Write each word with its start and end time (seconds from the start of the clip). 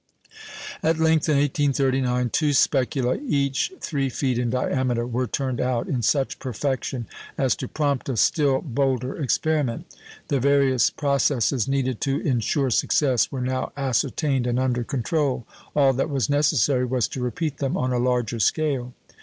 At 0.81 0.97
length, 0.97 1.29
in 1.29 1.35
1839, 1.37 2.31
two 2.31 2.53
specula, 2.53 3.19
each 3.23 3.71
three 3.79 4.09
feet 4.09 4.39
in 4.39 4.49
diameter, 4.49 5.05
were 5.05 5.27
turned 5.27 5.61
out 5.61 5.87
in 5.87 6.01
such 6.01 6.39
perfection 6.39 7.05
as 7.37 7.55
to 7.57 7.67
prompt 7.67 8.09
a 8.09 8.17
still 8.17 8.61
bolder 8.63 9.15
experiment. 9.21 9.85
The 10.29 10.39
various 10.39 10.89
processes 10.89 11.67
needed 11.67 12.01
to 12.01 12.19
insure 12.19 12.71
success 12.71 13.31
were 13.31 13.41
now 13.41 13.73
ascertained 13.77 14.47
and 14.47 14.57
under 14.59 14.83
control; 14.83 15.45
all 15.75 15.93
that 15.93 16.09
was 16.09 16.31
necessary 16.31 16.83
was 16.83 17.07
to 17.09 17.21
repeat 17.21 17.57
them 17.59 17.77
on 17.77 17.93
a 17.93 17.99
larger 17.99 18.39
scale. 18.39 18.95